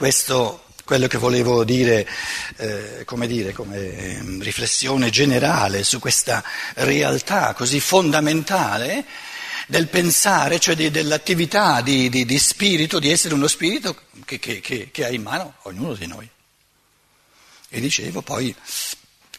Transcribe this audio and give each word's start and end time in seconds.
questo 0.00 0.64
quello 0.82 1.08
che 1.08 1.18
volevo 1.18 1.62
dire, 1.62 2.08
eh, 2.56 3.02
come 3.04 3.26
dire, 3.26 3.52
come 3.52 3.76
ehm, 3.76 4.42
riflessione 4.42 5.10
generale 5.10 5.84
su 5.84 5.98
questa 5.98 6.42
realtà 6.76 7.52
così 7.52 7.80
fondamentale 7.80 9.04
del 9.66 9.88
pensare, 9.88 10.58
cioè 10.58 10.74
di, 10.74 10.90
dell'attività 10.90 11.82
di, 11.82 12.08
di, 12.08 12.24
di, 12.24 12.38
spirito, 12.38 12.98
di 12.98 13.10
essere 13.10 13.34
uno 13.34 13.46
spirito 13.46 13.94
che, 14.24 14.38
che, 14.38 14.60
che, 14.60 14.88
che 14.90 15.04
ha 15.04 15.10
in 15.10 15.20
mano 15.20 15.56
ognuno 15.64 15.92
di 15.92 16.06
noi. 16.06 16.28
E 17.68 17.78
dicevo 17.78 18.22
poi 18.22 18.56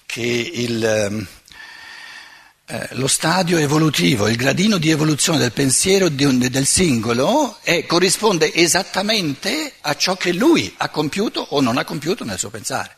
che 0.06 0.22
il, 0.22 0.86
ehm, 0.86 1.28
eh, 2.72 2.88
lo 2.92 3.08
stadio 3.08 3.58
evolutivo, 3.58 4.30
il 4.30 4.38
gradino 4.38 4.78
di 4.78 4.90
evoluzione 4.90 5.38
del 5.38 5.52
pensiero 5.52 6.06
un, 6.06 6.48
del 6.50 6.66
singolo 6.66 7.58
è, 7.64 7.86
corrisponde 7.86 8.54
esattamente 8.54 9.74
a 9.82 9.94
ciò 9.98 10.16
che 10.16 10.32
lui 10.32 10.74
ha 10.78 10.88
compiuto 10.88 11.46
o 11.50 11.60
non 11.60 11.78
ha 11.78 11.84
compiuto 11.84 12.24
nel 12.24 12.40
suo 12.40 12.50
pensare. 12.50 12.96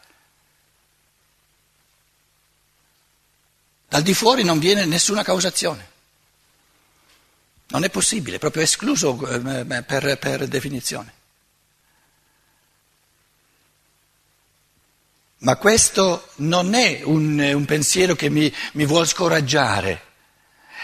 Dal 3.89 4.03
di 4.03 4.13
fuori 4.13 4.43
non 4.43 4.59
viene 4.59 4.85
nessuna 4.85 5.23
causazione. 5.23 5.89
Non 7.69 7.83
è 7.83 7.89
possibile, 7.89 8.35
è 8.35 8.39
proprio 8.39 8.61
escluso 8.61 9.27
eh, 9.27 9.65
per, 9.87 10.17
per 10.19 10.47
definizione. 10.47 11.13
Ma 15.43 15.57
questo 15.57 16.29
non 16.37 16.73
è 16.73 17.01
un, 17.03 17.37
un 17.37 17.65
pensiero 17.65 18.15
che 18.15 18.29
mi, 18.29 18.53
mi 18.73 18.85
vuole 18.85 19.05
scoraggiare, 19.05 20.01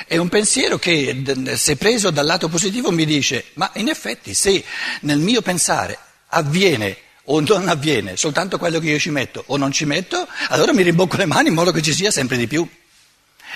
è 0.06 0.18
un 0.18 0.28
pensiero 0.28 0.78
che 0.78 1.24
se 1.56 1.78
preso 1.78 2.10
dal 2.10 2.26
lato 2.26 2.50
positivo 2.50 2.92
mi 2.92 3.06
dice, 3.06 3.52
ma 3.54 3.72
in 3.76 3.88
effetti 3.88 4.34
se 4.34 4.62
nel 5.02 5.20
mio 5.20 5.42
pensare 5.42 5.98
avviene 6.28 6.98
o 7.26 7.40
non 7.40 7.70
avviene 7.70 8.18
soltanto 8.18 8.58
quello 8.58 8.80
che 8.80 8.90
io 8.90 9.00
ci 9.00 9.12
metto 9.12 9.44
o 9.48 9.56
non 9.56 9.72
ci 9.72 9.86
metto, 9.86 10.28
allora 10.50 10.74
mi 10.74 10.84
rimbocco 10.84 11.16
le 11.16 11.26
mani 11.26 11.48
in 11.48 11.54
modo 11.54 11.72
che 11.72 11.82
ci 11.82 11.94
sia 11.94 12.12
sempre 12.12 12.36
di 12.36 12.48
più. 12.48 12.68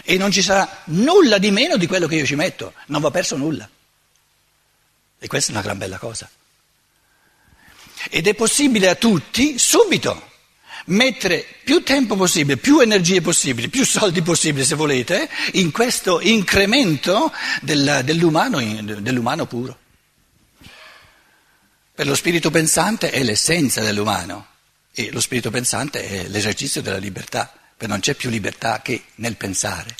E 0.03 0.17
non 0.17 0.31
ci 0.31 0.41
sarà 0.41 0.83
nulla 0.85 1.37
di 1.37 1.51
meno 1.51 1.75
di 1.75 1.85
quello 1.85 2.07
che 2.07 2.15
io 2.15 2.25
ci 2.25 2.35
metto, 2.35 2.73
non 2.87 3.01
va 3.01 3.11
perso 3.11 3.35
nulla. 3.35 3.69
E 5.19 5.27
questa 5.27 5.51
è 5.51 5.53
una 5.53 5.63
gran 5.63 5.77
bella 5.77 5.97
cosa. 5.97 6.29
Ed 8.09 8.25
è 8.25 8.33
possibile 8.33 8.87
a 8.87 8.95
tutti 8.95 9.59
subito 9.59 10.31
mettere 10.85 11.45
più 11.63 11.83
tempo 11.83 12.15
possibile, 12.15 12.57
più 12.57 12.79
energie 12.79 13.21
possibili, 13.21 13.69
più 13.69 13.85
soldi 13.85 14.21
possibili 14.21 14.65
se 14.65 14.75
volete, 14.75 15.29
in 15.53 15.71
questo 15.71 16.19
incremento 16.21 17.31
del, 17.61 18.01
dell'umano, 18.03 18.59
dell'umano 18.81 19.45
puro. 19.45 19.77
Per 21.95 22.07
lo 22.07 22.15
spirito 22.15 22.49
pensante 22.49 23.11
è 23.11 23.21
l'essenza 23.21 23.81
dell'umano 23.81 24.47
e 24.93 25.11
lo 25.11 25.19
spirito 25.19 25.51
pensante 25.51 26.07
è 26.07 26.27
l'esercizio 26.27 26.81
della 26.81 26.97
libertà, 26.97 27.51
perché 27.51 27.87
non 27.87 27.99
c'è 27.99 28.15
più 28.15 28.29
libertà 28.29 28.81
che 28.81 29.03
nel 29.15 29.35
pensare, 29.35 29.95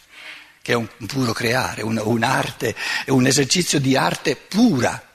che 0.61 0.72
è 0.72 0.76
un 0.76 0.88
puro 1.08 1.34
creare, 1.34 1.84
un, 1.84 2.02
un'arte, 2.04 2.76
un 3.08 3.26
esercizio 3.26 3.80
di 3.80 3.95
arte 3.95 4.36
pura. 4.36 5.12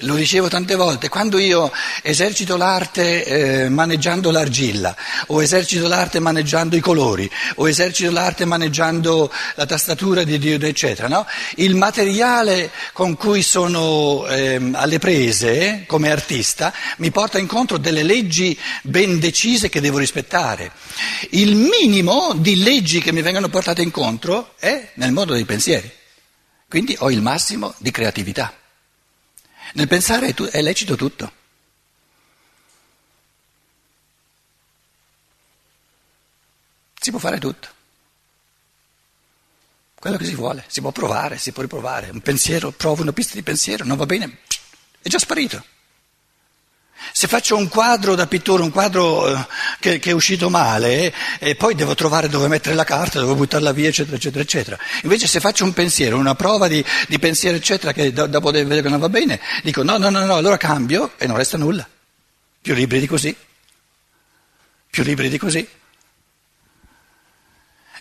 Lo 0.00 0.14
dicevo 0.14 0.48
tante 0.48 0.74
volte, 0.74 1.08
quando 1.08 1.38
io 1.38 1.72
esercito 2.02 2.58
l'arte 2.58 3.24
eh, 3.24 3.68
maneggiando 3.70 4.30
l'argilla, 4.30 4.94
o 5.28 5.42
esercito 5.42 5.88
l'arte 5.88 6.20
maneggiando 6.20 6.76
i 6.76 6.80
colori, 6.80 7.30
o 7.54 7.66
esercito 7.66 8.10
l'arte 8.10 8.44
maneggiando 8.44 9.32
la 9.54 9.64
tastatura 9.64 10.22
di 10.22 10.38
Dio, 10.38 10.58
eccetera, 10.60 11.08
no? 11.08 11.26
il 11.54 11.76
materiale 11.76 12.70
con 12.92 13.16
cui 13.16 13.40
sono 13.40 14.26
eh, 14.26 14.60
alle 14.74 14.98
prese 14.98 15.84
come 15.86 16.10
artista 16.10 16.74
mi 16.98 17.10
porta 17.10 17.38
incontro 17.38 17.78
delle 17.78 18.02
leggi 18.02 18.58
ben 18.82 19.18
decise 19.18 19.70
che 19.70 19.80
devo 19.80 19.96
rispettare. 19.96 20.72
Il 21.30 21.56
minimo 21.56 22.34
di 22.36 22.62
leggi 22.62 23.00
che 23.00 23.12
mi 23.12 23.22
vengono 23.22 23.48
portate 23.48 23.80
incontro 23.80 24.56
è 24.58 24.90
nel 24.96 25.12
modo 25.12 25.32
dei 25.32 25.46
pensieri, 25.46 25.90
quindi 26.68 26.94
ho 26.98 27.10
il 27.10 27.22
massimo 27.22 27.72
di 27.78 27.90
creatività. 27.90 28.52
Nel 29.74 29.88
pensare 29.88 30.34
è 30.34 30.62
lecito 30.62 30.96
tutto. 30.96 31.32
Si 37.00 37.10
può 37.10 37.18
fare 37.20 37.38
tutto. 37.38 37.68
Quello 39.94 40.16
che 40.16 40.24
si 40.24 40.34
vuole, 40.34 40.64
si 40.66 40.80
può 40.80 40.92
provare, 40.92 41.38
si 41.38 41.52
può 41.52 41.62
riprovare. 41.62 42.10
Un 42.10 42.20
pensiero, 42.20 42.70
provo 42.70 43.02
una 43.02 43.12
pista 43.12 43.34
di 43.34 43.42
pensiero, 43.42 43.84
non 43.84 43.96
va 43.96 44.06
bene, 44.06 44.38
è 45.02 45.08
già 45.08 45.18
sparito. 45.18 45.64
Se 47.12 47.26
faccio 47.28 47.56
un 47.56 47.68
quadro 47.68 48.14
da 48.14 48.26
pittore, 48.26 48.62
un 48.62 48.70
quadro 48.70 49.28
eh, 49.28 49.46
che, 49.78 49.98
che, 49.98 50.10
è 50.10 50.12
uscito 50.12 50.50
male, 50.50 51.12
e 51.38 51.54
poi 51.54 51.74
devo 51.74 51.94
trovare 51.94 52.28
dove 52.28 52.48
mettere 52.48 52.74
la 52.74 52.84
carta, 52.84 53.20
dove 53.20 53.34
buttarla 53.34 53.72
via, 53.72 53.88
eccetera, 53.88 54.16
eccetera, 54.16 54.42
eccetera. 54.42 54.78
Invece 55.02 55.26
se 55.26 55.40
faccio 55.40 55.64
un 55.64 55.72
pensiero, 55.72 56.18
una 56.18 56.34
prova 56.34 56.68
di, 56.68 56.84
di 57.08 57.18
pensiero, 57.18 57.56
eccetera, 57.56 57.92
che 57.92 58.12
dopo 58.12 58.50
devo 58.50 58.68
vedere 58.68 58.82
che 58.82 58.88
non 58.88 59.00
va 59.00 59.08
bene, 59.08 59.40
dico 59.62 59.82
no, 59.82 59.96
no, 59.96 60.10
no, 60.10 60.24
no, 60.24 60.36
allora 60.36 60.56
cambio 60.56 61.12
e 61.16 61.26
non 61.26 61.36
resta 61.36 61.56
nulla. 61.56 61.86
Più 62.60 62.74
liberi 62.74 63.00
di 63.00 63.06
così. 63.06 63.36
Più 64.90 65.02
liberi 65.02 65.28
di 65.28 65.38
così. 65.38 65.68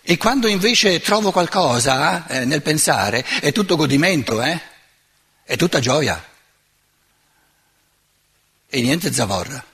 E 0.07 0.17
quando 0.17 0.47
invece 0.47 0.99
trovo 0.99 1.31
qualcosa 1.31 2.27
eh, 2.27 2.45
nel 2.45 2.61
pensare, 2.61 3.25
è 3.41 3.51
tutto 3.51 3.75
godimento, 3.75 4.41
eh? 4.41 4.61
È 5.43 5.55
tutta 5.55 5.79
gioia 5.79 6.33
e 8.75 8.81
niente 8.81 9.13
zavorra. 9.13 9.65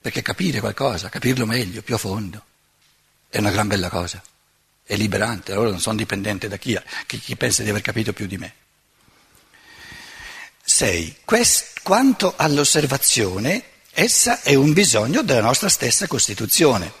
Perché 0.00 0.20
capire 0.20 0.58
qualcosa, 0.58 1.08
capirlo 1.08 1.46
meglio, 1.46 1.82
più 1.82 1.94
a 1.94 1.98
fondo, 1.98 2.44
è 3.28 3.38
una 3.38 3.52
gran 3.52 3.68
bella 3.68 3.88
cosa, 3.88 4.20
è 4.82 4.96
liberante, 4.96 5.52
allora 5.52 5.70
non 5.70 5.78
sono 5.78 5.94
dipendente 5.94 6.48
da 6.48 6.56
chi, 6.56 6.76
chi, 7.06 7.20
chi 7.20 7.36
pensa 7.36 7.62
di 7.62 7.70
aver 7.70 7.80
capito 7.80 8.12
più 8.12 8.26
di 8.26 8.38
me. 8.38 8.54
6. 10.64 11.18
quanto 11.84 12.34
all'osservazione, 12.36 13.64
essa 13.90 14.40
è 14.40 14.54
un 14.54 14.72
bisogno 14.72 15.22
della 15.22 15.42
nostra 15.42 15.68
stessa 15.68 16.08
Costituzione. 16.08 16.92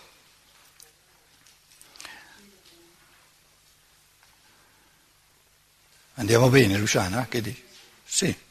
Andiamo 6.14 6.48
bene, 6.48 6.78
Luciana? 6.78 7.26
Che 7.26 7.40
dici? 7.40 7.64
Sì. 8.04 8.50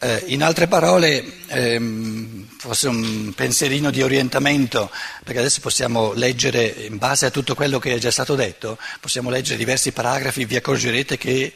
Eh, 0.00 0.24
in 0.26 0.44
altre 0.44 0.68
parole, 0.68 1.24
ehm, 1.48 2.46
forse 2.56 2.86
un 2.86 3.32
pensierino 3.34 3.90
di 3.90 4.00
orientamento, 4.00 4.92
perché 5.24 5.40
adesso 5.40 5.60
possiamo 5.60 6.12
leggere, 6.12 6.66
in 6.66 6.98
base 6.98 7.26
a 7.26 7.30
tutto 7.30 7.56
quello 7.56 7.80
che 7.80 7.94
è 7.94 7.98
già 7.98 8.12
stato 8.12 8.36
detto, 8.36 8.78
possiamo 9.00 9.28
leggere 9.28 9.58
diversi 9.58 9.90
paragrafi, 9.90 10.44
vi 10.44 10.54
accorgerete 10.54 11.18
che 11.18 11.52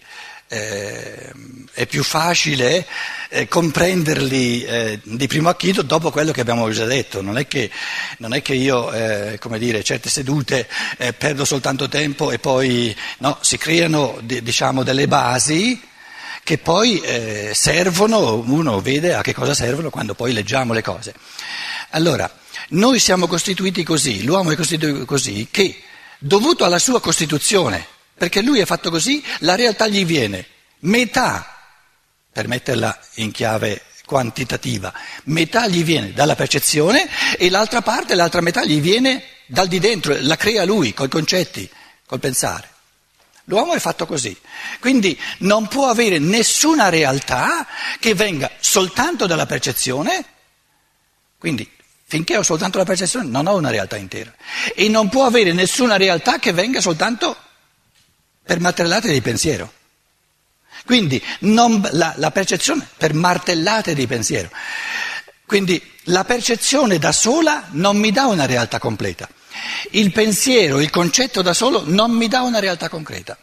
eh, 0.49 1.33
è 1.73 1.87
più 1.87 2.03
facile 2.03 2.85
eh, 3.29 3.47
comprenderli 3.47 4.65
eh, 4.65 5.01
di 5.05 5.29
primo 5.29 5.49
acchito 5.49 5.83
dopo 5.83 6.11
quello 6.11 6.33
che 6.33 6.41
abbiamo 6.41 6.69
già 6.71 6.85
detto. 6.85 7.23
Non 7.23 7.39
è 7.39 7.47
che, 7.47 7.71
non 8.19 8.35
è 8.35 8.43
che 8.43 8.55
io, 8.55 8.93
eh, 8.93 9.39
come 9.39 9.61
dire, 9.61 9.85
certe 9.85 10.11
sedute 10.11 10.69
eh, 10.99 11.13
perdo 11.13 11.45
soltanto 11.45 11.89
tempo 11.89 12.33
e 12.33 12.41
poi 12.41 12.95
no, 13.19 13.39
si 13.41 13.57
creano 13.57 14.19
diciamo, 14.21 14.83
delle 14.83 15.07
basi 15.07 15.91
che 16.45 16.59
poi 16.59 17.01
eh, 17.01 17.53
servono, 17.55 18.43
uno 18.47 18.81
vede 18.81 19.15
a 19.15 19.23
che 19.23 19.35
cosa 19.35 19.55
servono 19.55 19.91
quando 19.91 20.15
poi 20.15 20.33
leggiamo 20.33 20.73
le 20.73 20.83
cose. 20.83 21.15
Allora, 21.91 22.31
noi 22.71 22.99
siamo 22.99 23.27
costituiti 23.27 23.85
così, 23.85 24.25
l'uomo 24.25 24.51
è 24.51 24.57
costituito 24.57 25.05
così, 25.05 25.49
che 25.51 25.83
dovuto 26.19 26.65
alla 26.65 26.79
sua 26.79 27.01
costituzione, 27.01 27.87
perché 28.15 28.43
lui 28.43 28.61
è 28.61 28.65
fatto 28.65 28.91
così, 28.91 29.23
la 29.41 29.55
realtà 29.55 29.87
gli 29.87 30.05
viene 30.05 30.47
metà, 30.81 31.47
per 32.33 32.49
metterla 32.49 32.99
in 33.15 33.31
chiave 33.31 33.83
quantitativa, 34.05 34.93
metà 35.25 35.67
gli 35.67 35.85
viene 35.85 36.12
dalla 36.12 36.35
percezione 36.35 37.09
e 37.37 37.50
l'altra 37.50 37.83
parte, 37.83 38.15
l'altra 38.15 38.41
metà 38.41 38.65
gli 38.65 38.81
viene 38.81 39.23
dal 39.47 39.69
di 39.69 39.79
dentro, 39.79 40.17
la 40.21 40.37
crea 40.37 40.65
lui, 40.65 40.93
coi 40.95 41.09
concetti, 41.09 41.69
col 42.06 42.21
pensare. 42.21 42.71
L'uomo 43.44 43.75
è 43.75 43.81
fatto 43.81 44.06
così, 44.06 44.37
quindi 44.79 45.19
non 45.39 45.67
può 45.67 45.89
avere 45.89 46.19
nessuna 46.19 46.89
realtà 46.89 47.67
che 47.99 48.15
venga 48.15 48.50
soltanto 48.61 49.27
dalla 49.27 49.47
percezione, 49.47 50.25
quindi 51.39 51.69
finché 52.05 52.37
ho 52.37 52.43
soltanto 52.43 52.79
la 52.79 52.85
percezione 52.85 53.29
non 53.29 53.49
ho 53.49 53.56
una 53.56 53.71
realtà 53.71 53.97
intera, 53.97 54.33
e 54.75 54.89
non 54.89 55.09
può 55.09 55.25
avere 55.25 55.53
nessuna 55.53 55.97
realtà 55.97 56.39
che 56.39 56.53
venga 56.53 56.81
soltanto 56.81 57.37
per 58.44 58.61
martellate 58.61 59.11
di 59.11 59.21
pensiero. 59.21 59.73
Quindi 60.85 61.23
non, 61.41 61.87
la, 61.93 62.15
la 62.17 62.31
percezione 62.31 62.87
per 62.97 63.15
martellate 63.15 63.95
di 63.95 64.06
pensiero. 64.06 64.50
Quindi 65.47 65.81
la 66.05 66.25
percezione 66.25 66.99
da 66.99 67.12
sola 67.12 67.69
non 67.71 67.97
mi 67.97 68.11
dà 68.11 68.27
una 68.27 68.47
realtà 68.47 68.79
completa. 68.79 69.29
Il 69.90 70.12
pensiero, 70.12 70.81
il 70.81 70.90
concetto 70.90 71.43
da 71.43 71.54
solo 71.54 71.82
non 71.87 72.12
mi 72.12 72.28
dà 72.28 72.43
una 72.43 72.58
realtà 72.58 72.88
concreta. 72.88 73.37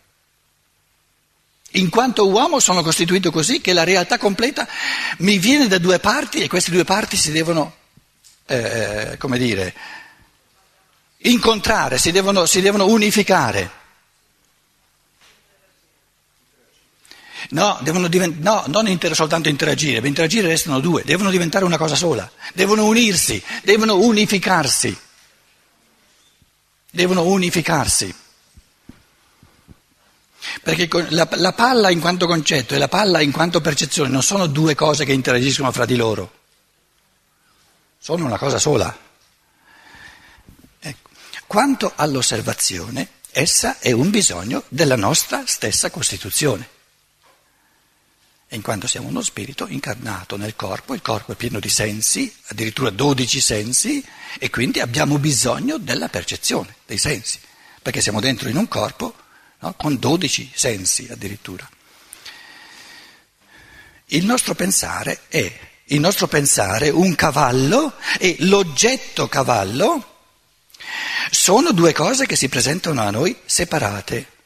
In 1.74 1.90
quanto 1.90 2.28
uomo 2.28 2.60
sono 2.60 2.82
costituito 2.82 3.30
così 3.30 3.62
che 3.62 3.74
la 3.74 3.84
realtà 3.84 4.18
completa 4.18 4.68
mi 5.20 5.38
viene 5.38 5.68
da 5.68 5.78
due 5.78 6.00
parti 6.00 6.42
e 6.42 6.48
queste 6.48 6.72
due 6.72 6.84
parti 6.84 7.16
si 7.16 7.32
devono, 7.32 7.76
eh, 8.48 9.16
come 9.20 9.38
dire, 9.38 9.76
incontrare, 11.18 12.00
si 12.00 12.12
devono, 12.12 12.48
si 12.48 12.62
devono 12.62 12.88
unificare. 12.88 13.78
No, 17.52 17.80
divent- 17.82 18.40
no, 18.40 18.64
non 18.68 18.88
inter- 18.88 19.14
soltanto 19.14 19.48
interagire, 19.48 20.00
per 20.00 20.10
interagire 20.10 20.48
restano 20.48 20.80
due, 20.80 21.04
devono 21.04 21.30
diventare 21.30 21.66
una 21.66 21.78
cosa 21.78 21.96
sola, 21.96 22.30
devono 22.54 22.86
unirsi, 22.86 23.42
devono 23.64 23.98
unificarsi, 23.98 24.96
devono 26.90 27.24
unificarsi. 27.24 28.14
Perché 30.64 30.88
la, 31.10 31.28
la 31.32 31.54
palla 31.54 31.90
in 31.90 32.00
quanto 32.00 32.26
concetto 32.26 32.74
e 32.74 32.78
la 32.78 32.88
palla 32.88 33.22
in 33.22 33.32
quanto 33.32 33.62
percezione 33.62 34.10
non 34.10 34.24
sono 34.24 34.48
due 34.48 34.74
cose 34.74 35.06
che 35.06 35.14
interagiscono 35.14 35.72
fra 35.72 35.86
di 35.86 35.96
loro, 35.96 36.38
sono 38.00 38.26
una 38.26 38.38
cosa 38.38 38.58
sola. 38.58 38.98
Ecco. 40.80 41.10
Quanto 41.46 41.92
all'osservazione, 41.96 43.10
essa 43.32 43.78
è 43.80 43.92
un 43.92 44.10
bisogno 44.10 44.64
della 44.70 44.96
nostra 44.96 45.44
stessa 45.46 45.90
Costituzione. 45.90 46.78
In 48.50 48.62
quanto 48.64 48.88
siamo 48.88 49.08
uno 49.08 49.22
spirito 49.22 49.68
incarnato 49.68 50.36
nel 50.36 50.56
corpo, 50.56 50.96
il 50.96 51.02
corpo 51.02 51.34
è 51.34 51.36
pieno 51.36 51.60
di 51.60 51.70
sensi, 51.70 52.34
addirittura 52.48 52.90
12 52.90 53.40
sensi, 53.40 54.04
e 54.40 54.50
quindi 54.50 54.80
abbiamo 54.80 55.20
bisogno 55.20 55.78
della 55.78 56.10
percezione 56.10 56.78
dei 56.86 56.98
sensi, 56.98 57.40
perché 57.82 58.02
siamo 58.02 58.20
dentro 58.20 58.50
in 58.50 58.58
un 58.58 58.68
corpo 58.68 59.14
no? 59.60 59.74
con 59.76 60.00
12 60.00 60.52
sensi 60.56 61.08
addirittura. 61.12 61.70
Il 64.06 64.26
nostro 64.26 64.56
pensare 64.56 65.22
è 65.28 65.68
il 65.92 66.00
nostro 66.00 66.28
pensare, 66.28 66.90
un 66.90 67.16
cavallo 67.16 67.94
e 68.20 68.36
l'oggetto 68.40 69.28
cavallo 69.28 70.18
sono 71.32 71.72
due 71.72 71.94
cose 71.94 72.26
che 72.26 72.36
si 72.36 72.48
presentano 72.48 73.02
a 73.02 73.10
noi 73.12 73.36
separate. 73.46 74.38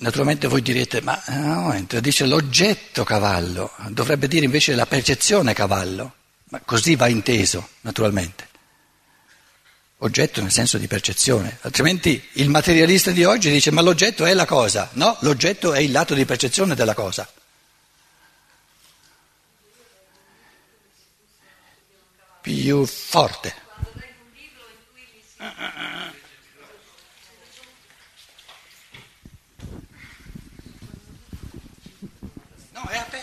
Naturalmente 0.00 0.48
voi 0.48 0.62
direte, 0.62 1.00
ma 1.02 1.22
no, 1.28 1.86
dice 2.00 2.26
l'oggetto 2.26 3.04
cavallo, 3.04 3.72
dovrebbe 3.88 4.28
dire 4.28 4.44
invece 4.44 4.74
la 4.74 4.86
percezione 4.86 5.52
cavallo, 5.52 6.14
ma 6.50 6.60
così 6.64 6.96
va 6.96 7.06
inteso, 7.08 7.68
naturalmente 7.82 8.48
oggetto 10.02 10.40
nel 10.40 10.52
senso 10.52 10.78
di 10.78 10.86
percezione, 10.86 11.58
altrimenti 11.62 12.22
il 12.34 12.48
materialista 12.48 13.10
di 13.10 13.24
oggi 13.24 13.50
dice 13.50 13.70
ma 13.70 13.80
l'oggetto 13.80 14.24
è 14.24 14.34
la 14.34 14.46
cosa, 14.46 14.88
no, 14.92 15.16
l'oggetto 15.20 15.72
è 15.72 15.80
il 15.80 15.90
lato 15.90 16.14
di 16.14 16.24
percezione 16.24 16.74
della 16.74 16.94
cosa. 16.94 17.28
Più 22.40 22.86
forte. 22.86 23.54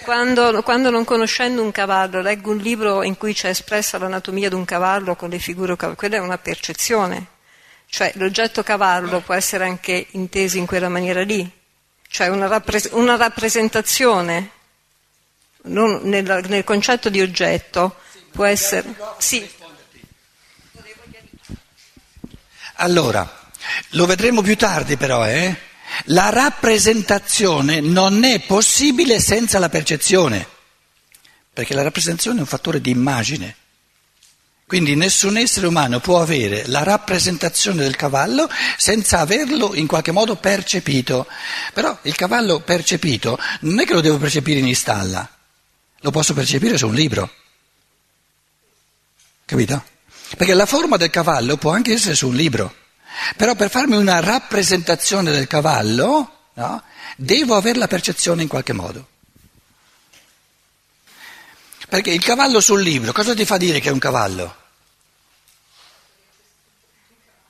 Quando, 0.08 0.64
quando, 0.64 0.90
non 0.90 1.04
conoscendo 1.04 1.62
un 1.62 1.74
cavallo 1.74 2.22
leggo 2.22 2.52
un 2.52 2.60
libro 2.60 3.04
in 3.04 3.18
cui 3.18 3.34
c'è 3.34 3.50
espressa 3.50 3.98
l'anatomia 3.98 4.48
di 4.48 4.56
un 4.56 4.64
cavallo 4.64 5.18
con 5.18 5.28
le 5.28 5.38
figure 5.38 5.76
cavallo, 5.76 5.98
quella 5.98 6.16
è 6.16 6.20
una 6.20 6.38
percezione. 6.38 7.28
Cioè 7.88 8.14
l'oggetto 8.16 8.64
cavallo 8.64 9.20
può 9.20 9.34
essere 9.34 9.66
anche 9.66 10.08
inteso 10.12 10.56
in 10.56 10.66
quella 10.66 10.88
maniera 10.88 11.24
lì, 11.24 11.52
cioè 12.08 12.30
una, 12.30 12.48
rappres- 12.48 12.88
una 12.94 13.18
rappresentazione 13.18 14.52
nel, 15.64 16.46
nel, 16.48 16.64
concetto 16.64 17.10
di 17.10 17.20
oggetto 17.20 17.98
può 18.32 18.46
essere... 18.46 18.96
Sì. 19.18 19.46
Allora, 22.76 23.30
lo 23.90 24.06
vedremo 24.06 24.42
più 24.42 24.56
tardi 24.56 24.96
però, 24.96 25.28
eh? 25.28 25.67
La 26.06 26.30
rappresentazione 26.30 27.80
non 27.82 28.24
è 28.24 28.40
possibile 28.42 29.20
senza 29.20 29.60
la 29.60 29.70
percezione, 29.70 30.48
perché 31.54 31.74
la 31.74 31.84
rappresentazione 31.84 32.38
è 32.38 32.42
un 32.42 32.48
fattore 32.48 32.82
di 32.82 32.92
immagine. 32.92 33.56
Quindi 34.68 34.96
nessun 34.96 35.38
essere 35.38 35.66
umano 35.66 36.02
può 36.02 36.22
avere 36.22 36.68
la 36.68 36.84
rappresentazione 36.84 37.84
del 37.84 37.96
cavallo 37.96 38.50
senza 38.76 39.20
averlo 39.20 39.74
in 39.74 39.88
qualche 39.88 40.12
modo 40.12 40.36
percepito. 40.36 41.26
Però 41.74 41.98
il 42.02 42.16
cavallo 42.16 42.60
percepito 42.60 43.40
non 43.62 43.80
è 43.80 43.86
che 43.86 43.94
lo 43.94 44.02
devo 44.02 44.18
percepire 44.18 44.60
in 44.60 44.68
istalla, 44.68 45.28
lo 46.02 46.12
posso 46.12 46.34
percepire 46.34 46.78
su 46.78 46.86
un 46.86 46.96
libro. 46.96 47.32
Capito? 49.46 49.86
Perché 50.36 50.54
la 50.54 50.66
forma 50.66 50.98
del 50.98 51.10
cavallo 51.10 51.56
può 51.56 51.72
anche 51.72 51.94
essere 51.94 52.16
su 52.16 52.28
un 52.28 52.36
libro. 52.36 52.76
Però 53.36 53.56
per 53.56 53.70
farmi 53.70 53.96
una 53.96 54.20
rappresentazione 54.20 55.32
del 55.32 55.48
cavallo, 55.48 56.50
no, 56.54 56.84
devo 57.16 57.56
avere 57.56 57.80
la 57.80 57.88
percezione 57.88 58.42
in 58.42 58.48
qualche 58.48 58.74
modo. 58.74 59.08
Perché 61.90 62.12
il 62.12 62.24
cavallo 62.24 62.60
sul 62.60 62.82
libro, 62.82 63.12
cosa 63.14 63.34
ti 63.34 63.46
fa 63.46 63.58
dire 63.58 63.80
che 63.80 63.90
è 63.90 63.94
un 63.94 64.00
cavallo? 64.00 64.56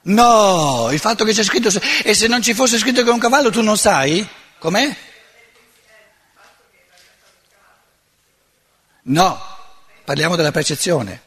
No, 0.04 0.90
il 0.92 1.00
fatto 1.00 1.26
che 1.26 1.34
c'è 1.34 1.44
scritto, 1.44 1.70
e 2.04 2.14
se 2.14 2.28
non 2.28 2.42
ci 2.42 2.54
fosse 2.54 2.78
scritto 2.78 3.04
che 3.04 3.10
è 3.10 3.14
un 3.14 3.20
cavallo 3.20 3.50
tu 3.50 3.62
non 3.62 3.78
sai? 3.78 4.26
Com'è? 4.60 4.96
No, 9.04 9.42
parliamo 10.06 10.36
della 10.36 10.52
percezione. 10.52 11.24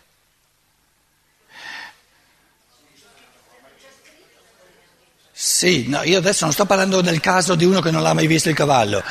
Sì, 5.43 5.89
no, 5.89 6.03
io 6.03 6.19
adesso 6.19 6.45
non 6.45 6.53
sto 6.53 6.67
parlando 6.67 7.01
del 7.01 7.19
caso 7.19 7.55
di 7.55 7.65
uno 7.65 7.81
che 7.81 7.91
non 7.91 8.03
l'ha 8.03 8.13
mai 8.13 8.27
visto 8.27 8.51
il 8.51 8.55
cavallo. 8.55 9.03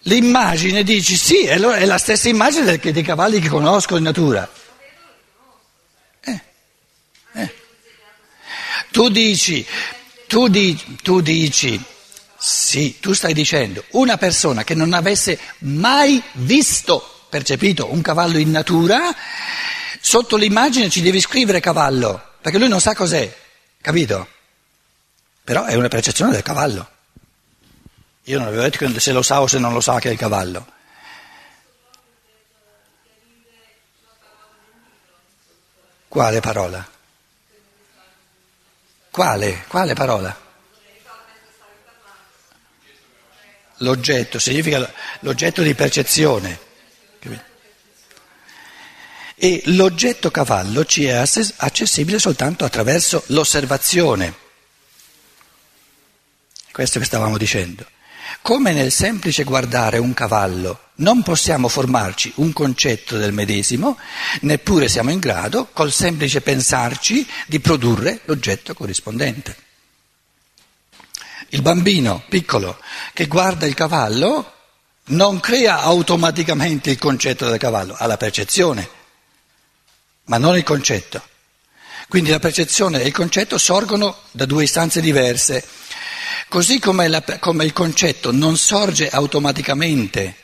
L'immagine 0.00 0.82
dici 0.82 1.16
sì, 1.16 1.44
è 1.44 1.56
la 1.56 1.98
stessa 1.98 2.28
immagine 2.28 2.78
dei 2.78 3.02
cavalli 3.04 3.38
che 3.38 3.48
conosco 3.48 3.96
in 3.96 4.02
natura. 4.02 4.50
Eh, 6.20 6.40
eh. 7.34 7.54
Tu 8.90 9.08
dici, 9.08 9.64
tu, 10.26 10.48
di, 10.48 10.98
tu 11.00 11.20
dici, 11.20 11.80
sì, 12.36 12.98
tu 12.98 13.12
stai 13.12 13.32
dicendo, 13.32 13.84
una 13.90 14.16
persona 14.16 14.64
che 14.64 14.74
non 14.74 14.92
avesse 14.94 15.38
mai 15.58 16.20
visto, 16.32 17.26
percepito 17.28 17.92
un 17.92 18.02
cavallo 18.02 18.38
in 18.38 18.50
natura, 18.50 19.14
Sotto 20.00 20.36
l'immagine 20.36 20.88
ci 20.90 21.02
devi 21.02 21.20
scrivere 21.20 21.60
cavallo, 21.60 22.34
perché 22.40 22.58
lui 22.58 22.68
non 22.68 22.80
sa 22.80 22.94
cos'è, 22.94 23.36
capito? 23.80 24.28
Però 25.44 25.64
è 25.64 25.74
una 25.74 25.88
percezione 25.88 26.32
del 26.32 26.42
cavallo. 26.42 26.88
Io 28.24 28.38
non 28.38 28.48
avevo 28.48 28.62
detto 28.62 29.00
se 29.00 29.12
lo 29.12 29.22
sa 29.22 29.40
o 29.40 29.46
se 29.46 29.58
non 29.58 29.72
lo 29.72 29.80
sa 29.80 29.98
che 29.98 30.10
è 30.10 30.12
il 30.12 30.18
cavallo. 30.18 30.66
Quale 36.08 36.40
parola? 36.40 36.86
Quale? 39.10 39.64
Quale 39.68 39.94
parola? 39.94 40.46
L'oggetto 43.78 44.38
significa 44.38 44.92
l'oggetto 45.20 45.62
di 45.62 45.74
percezione. 45.74 46.58
Capito? 47.18 47.42
E 49.38 49.62
l'oggetto 49.66 50.32
cavallo 50.32 50.84
ci 50.84 51.04
è 51.04 51.12
accessibile 51.12 52.18
soltanto 52.18 52.64
attraverso 52.64 53.22
l'osservazione. 53.26 54.34
Questo 56.72 56.98
che 56.98 57.04
stavamo 57.04 57.38
dicendo. 57.38 57.86
Come 58.42 58.72
nel 58.72 58.90
semplice 58.90 59.44
guardare 59.44 59.98
un 59.98 60.12
cavallo 60.12 60.86
non 60.96 61.22
possiamo 61.22 61.68
formarci 61.68 62.32
un 62.36 62.52
concetto 62.52 63.16
del 63.16 63.32
medesimo, 63.32 63.96
neppure 64.40 64.88
siamo 64.88 65.10
in 65.10 65.18
grado, 65.20 65.68
col 65.72 65.92
semplice 65.92 66.40
pensarci, 66.40 67.26
di 67.46 67.60
produrre 67.60 68.20
l'oggetto 68.24 68.74
corrispondente. 68.74 69.56
Il 71.50 71.62
bambino 71.62 72.24
piccolo 72.28 72.78
che 73.12 73.26
guarda 73.26 73.66
il 73.66 73.74
cavallo 73.74 74.52
non 75.06 75.40
crea 75.40 75.80
automaticamente 75.80 76.90
il 76.90 76.98
concetto 76.98 77.48
del 77.48 77.58
cavallo, 77.58 77.94
ha 77.96 78.06
la 78.06 78.16
percezione 78.16 78.96
ma 80.28 80.38
non 80.38 80.56
il 80.56 80.62
concetto. 80.62 81.22
Quindi 82.08 82.30
la 82.30 82.38
percezione 82.38 83.02
e 83.02 83.06
il 83.06 83.12
concetto 83.12 83.58
sorgono 83.58 84.20
da 84.30 84.46
due 84.46 84.64
istanze 84.64 85.00
diverse. 85.00 85.62
Così 86.48 86.78
come, 86.78 87.08
la, 87.08 87.22
come 87.38 87.64
il 87.64 87.74
concetto 87.74 88.32
non 88.32 88.56
sorge 88.56 89.10
automaticamente 89.10 90.36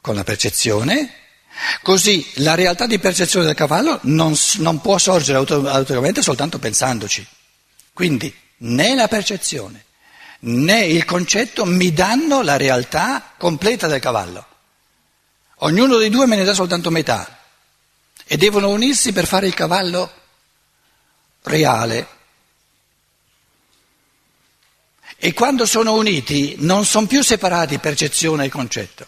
con 0.00 0.14
la 0.14 0.24
percezione, 0.24 1.14
così 1.82 2.26
la 2.36 2.54
realtà 2.54 2.86
di 2.86 2.98
percezione 2.98 3.44
del 3.44 3.54
cavallo 3.54 3.98
non, 4.04 4.34
non 4.58 4.80
può 4.80 4.96
sorgere 4.96 5.38
automaticamente 5.38 6.22
soltanto 6.22 6.58
pensandoci. 6.58 7.26
Quindi 7.92 8.34
né 8.58 8.94
la 8.94 9.08
percezione 9.08 9.84
né 10.44 10.86
il 10.86 11.04
concetto 11.04 11.64
mi 11.66 11.92
danno 11.92 12.42
la 12.42 12.56
realtà 12.56 13.34
completa 13.36 13.86
del 13.86 14.00
cavallo. 14.00 14.46
Ognuno 15.56 15.98
dei 15.98 16.08
due 16.08 16.26
me 16.26 16.36
ne 16.36 16.44
dà 16.44 16.54
soltanto 16.54 16.90
metà 16.90 17.41
e 18.32 18.38
devono 18.38 18.70
unirsi 18.70 19.12
per 19.12 19.26
fare 19.26 19.46
il 19.46 19.52
cavallo 19.52 20.10
reale. 21.42 22.08
E 25.18 25.34
quando 25.34 25.66
sono 25.66 25.92
uniti 25.92 26.54
non 26.60 26.86
sono 26.86 27.06
più 27.06 27.22
separati 27.22 27.76
percezione 27.76 28.46
e 28.46 28.48
concetto. 28.48 29.06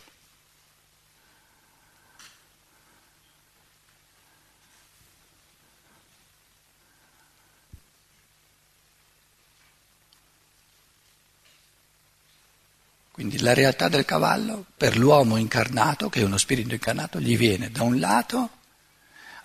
Quindi 13.10 13.40
la 13.40 13.54
realtà 13.54 13.88
del 13.88 14.04
cavallo 14.04 14.66
per 14.76 14.98
l'uomo 14.98 15.38
incarnato, 15.38 16.10
che 16.10 16.20
è 16.20 16.24
uno 16.24 16.36
spirito 16.36 16.74
incarnato, 16.74 17.18
gli 17.18 17.38
viene 17.38 17.70
da 17.70 17.84
un 17.84 17.98
lato 17.98 18.53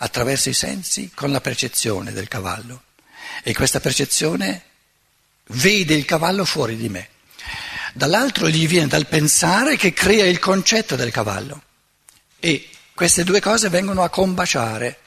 attraverso 0.02 0.50
i 0.50 0.54
sensi 0.54 1.12
con 1.14 1.32
la 1.32 1.42
percezione 1.42 2.12
del 2.12 2.28
cavallo 2.28 2.84
e 3.44 3.54
questa 3.54 3.80
percezione 3.80 4.64
vede 5.48 5.94
il 5.94 6.06
cavallo 6.06 6.46
fuori 6.46 6.76
di 6.76 6.90
me. 6.90 7.10
Dall'altro 7.94 8.50
gli 8.50 8.68
viene 8.68 8.88
dal 8.88 9.08
pensare 9.08 9.76
che 9.76 9.94
crea 9.94 10.26
il 10.26 10.40
concetto 10.40 10.96
del 10.96 11.12
cavallo 11.12 11.64
e 12.40 12.70
queste 12.94 13.24
due 13.24 13.42
cose 13.42 13.70
vengono 13.70 14.04
a 14.04 14.10
combaciare 14.10 15.00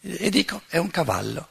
e 0.00 0.30
dico 0.30 0.62
è 0.68 0.76
un 0.76 0.90
cavallo. 0.90 1.48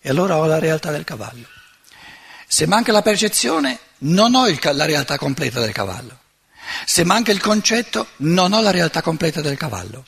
E 0.00 0.10
allora 0.10 0.36
ho 0.36 0.46
la 0.46 0.58
realtà 0.58 0.90
del 0.90 1.04
cavallo. 1.04 1.48
Se 2.46 2.66
manca 2.66 2.92
la 2.92 3.02
percezione, 3.02 3.78
non 3.98 4.34
ho 4.34 4.46
il, 4.46 4.60
la 4.74 4.84
realtà 4.84 5.16
completa 5.16 5.60
del 5.60 5.72
cavallo. 5.72 6.20
Se 6.86 7.04
manca 7.04 7.32
il 7.32 7.40
concetto, 7.40 8.08
non 8.18 8.52
ho 8.52 8.60
la 8.60 8.70
realtà 8.70 9.02
completa 9.02 9.40
del 9.40 9.56
cavallo. 9.56 10.04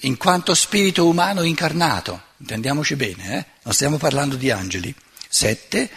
In 0.00 0.16
quanto 0.16 0.54
spirito 0.54 1.06
umano 1.06 1.42
incarnato, 1.42 2.20
intendiamoci 2.38 2.96
bene, 2.96 3.38
eh? 3.38 3.44
non 3.62 3.72
stiamo 3.72 3.96
parlando 3.96 4.36
di 4.36 4.50
angeli. 4.50 4.94
Sette, 5.28 5.90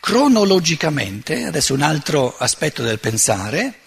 cronologicamente, 0.00 1.44
adesso 1.44 1.72
un 1.72 1.82
altro 1.82 2.36
aspetto 2.36 2.82
del 2.82 2.98
pensare, 2.98 3.80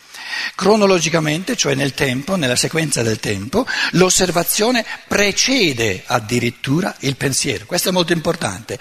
Cronologicamente, 0.55 1.55
cioè 1.55 1.75
nel 1.75 1.93
tempo, 1.93 2.36
nella 2.36 2.55
sequenza 2.55 3.01
del 3.03 3.19
tempo, 3.19 3.65
l'osservazione 3.91 4.86
precede 5.07 6.03
addirittura 6.05 6.96
il 7.00 7.15
pensiero. 7.15 7.65
Questo 7.65 7.89
è 7.89 7.91
molto 7.91 8.13
importante. 8.13 8.79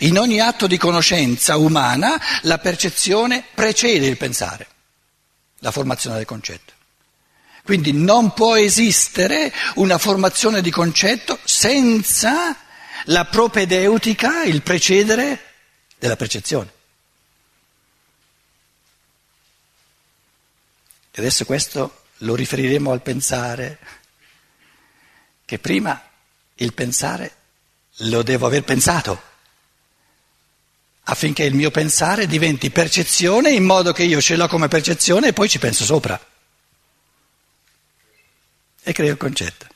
In 0.00 0.18
ogni 0.18 0.40
atto 0.40 0.66
di 0.66 0.78
conoscenza 0.78 1.56
umana 1.56 2.20
la 2.42 2.58
percezione 2.58 3.44
precede 3.54 4.06
il 4.06 4.16
pensare, 4.16 4.66
la 5.58 5.70
formazione 5.70 6.16
del 6.16 6.26
concetto. 6.26 6.72
Quindi 7.64 7.92
non 7.92 8.32
può 8.32 8.56
esistere 8.56 9.52
una 9.74 9.98
formazione 9.98 10.62
di 10.62 10.70
concetto 10.70 11.38
senza 11.44 12.56
la 13.04 13.26
propedeutica, 13.26 14.42
il 14.44 14.62
precedere 14.62 15.42
della 15.98 16.16
percezione. 16.16 16.76
E 21.18 21.20
adesso 21.20 21.44
questo 21.44 22.04
lo 22.18 22.36
riferiremo 22.36 22.92
al 22.92 23.02
pensare, 23.02 23.78
che 25.44 25.58
prima 25.58 26.00
il 26.54 26.72
pensare 26.72 27.34
lo 28.02 28.22
devo 28.22 28.46
aver 28.46 28.62
pensato, 28.62 29.20
affinché 31.02 31.42
il 31.42 31.56
mio 31.56 31.72
pensare 31.72 32.28
diventi 32.28 32.70
percezione 32.70 33.50
in 33.50 33.64
modo 33.64 33.92
che 33.92 34.04
io 34.04 34.20
ce 34.20 34.36
l'ho 34.36 34.46
come 34.46 34.68
percezione 34.68 35.26
e 35.26 35.32
poi 35.32 35.48
ci 35.48 35.58
penso 35.58 35.84
sopra. 35.84 36.24
E 38.80 38.92
creo 38.92 39.10
il 39.10 39.16
concetto. 39.16 39.66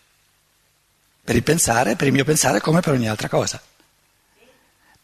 Per 1.25 1.35
il 1.35 1.43
pensare, 1.43 1.97
per 1.97 2.07
il 2.07 2.13
mio 2.13 2.25
pensare 2.25 2.61
come 2.61 2.79
per 2.79 2.93
ogni 2.93 3.09
altra 3.09 3.29
cosa. 3.29 3.61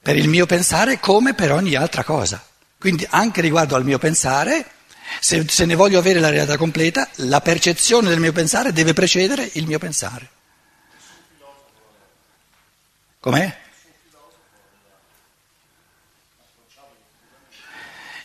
Per 0.00 0.14
il 0.16 0.28
mio 0.28 0.46
pensare 0.46 1.00
come 1.00 1.34
per 1.34 1.50
ogni 1.50 1.74
altra 1.74 2.04
cosa. 2.04 2.40
Quindi 2.78 3.04
anche 3.10 3.40
riguardo 3.40 3.74
al 3.74 3.84
mio 3.84 3.98
pensare 3.98 4.76
se, 5.20 5.44
se 5.48 5.64
ne 5.64 5.74
voglio 5.74 5.98
avere 5.98 6.20
la 6.20 6.30
realtà 6.30 6.56
completa, 6.56 7.08
la 7.16 7.40
percezione 7.40 8.08
del 8.08 8.20
mio 8.20 8.32
pensare 8.32 8.72
deve 8.72 8.92
precedere 8.92 9.48
il 9.54 9.66
mio 9.66 9.78
pensare. 9.78 10.28
Com'è? 13.20 13.56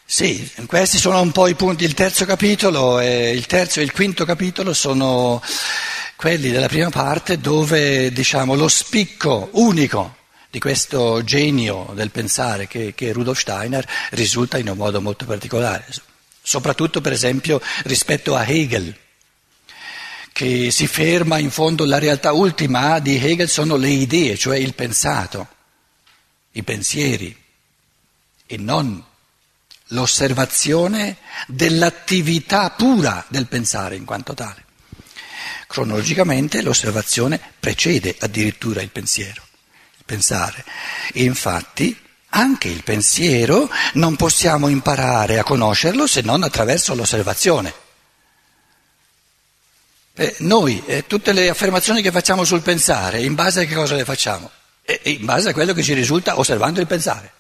Sì, 0.06 0.48
questi 0.68 1.00
sono 1.00 1.20
un 1.22 1.32
po' 1.32 1.48
i 1.48 1.56
punti. 1.56 1.86
Il 1.86 1.96
terzo 1.96 2.26
capitolo, 2.26 3.00
e 3.00 3.32
il 3.32 3.48
terzo 3.48 3.80
e 3.80 3.84
il 3.84 3.92
quinto 3.92 4.26
capitolo 4.26 4.74
sono 4.74 5.42
quelli 6.16 6.52
della 6.52 6.68
prima 6.68 6.90
parte 6.90 7.40
dove 7.40 8.12
diciamo, 8.12 8.54
lo 8.54 8.68
spicco 8.68 9.50
unico 9.54 10.18
di 10.52 10.60
questo 10.60 11.24
genio 11.24 11.92
del 11.96 12.12
pensare 12.12 12.68
che, 12.68 12.94
che 12.94 13.10
è 13.10 13.14
Rudolf 13.14 13.40
Steiner 13.40 13.86
risulta 14.12 14.60
in 14.60 14.70
un 14.70 14.78
modo 14.78 15.02
molto 15.02 15.26
particolare 15.26 15.86
soprattutto 16.44 17.02
per 17.02 17.14
esempio 17.14 17.62
rispetto 17.86 18.36
a 18.36 18.46
Hegel, 18.46 18.96
che 20.34 20.72
si 20.72 20.88
ferma 20.88 21.38
in 21.38 21.52
fondo 21.52 21.86
la 21.86 22.00
realtà 22.00 22.34
ultima 22.34 23.00
di 23.00 23.16
Hegel 23.16 23.50
sono 23.50 23.76
le 23.78 23.90
idee, 23.90 24.38
cioè 24.38 24.58
il 24.58 24.74
pensato, 24.74 25.48
i 26.52 26.64
pensieri 26.64 27.36
e 28.46 28.58
non 28.58 29.04
l'osservazione 29.88 31.18
dell'attività 31.48 32.72
pura 32.72 33.24
del 33.30 33.48
pensare 33.48 33.96
in 33.96 34.06
quanto 34.06 34.34
tale. 34.34 34.66
Cronologicamente 35.68 36.62
l'osservazione 36.62 37.40
precede 37.60 38.16
addirittura 38.20 38.82
il 38.82 38.90
pensiero, 38.90 39.42
il 39.98 40.04
pensare. 40.06 40.66
E 41.14 41.24
infatti 41.24 42.00
anche 42.34 42.68
il 42.68 42.84
pensiero 42.84 43.70
non 43.94 44.16
possiamo 44.16 44.68
imparare 44.68 45.40
a 45.40 45.44
conoscerlo 45.44 46.08
se 46.08 46.22
non 46.22 46.44
attraverso 46.44 46.96
l'osservazione. 46.96 47.82
Eh, 50.16 50.36
noi 50.40 50.84
eh, 50.86 51.08
tutte 51.08 51.32
le 51.32 51.50
affermazioni 51.50 52.02
che 52.02 52.12
facciamo 52.12 52.44
sul 52.44 52.62
pensare, 52.62 53.22
in 53.22 53.36
base 53.36 53.62
a 53.62 53.66
che 53.66 53.74
cosa 53.74 53.96
le 53.96 54.06
facciamo? 54.06 54.50
Eh, 54.84 55.00
in 55.06 55.26
base 55.26 55.50
a 55.50 55.54
quello 55.54 55.74
che 55.74 55.84
ci 55.84 55.94
risulta 55.94 56.38
osservando 56.38 56.80
il 56.80 56.88
pensare. 56.88 57.34